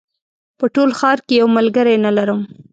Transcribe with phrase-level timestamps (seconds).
[0.59, 2.39] په ټول ښار کې یو ملګری نه لرم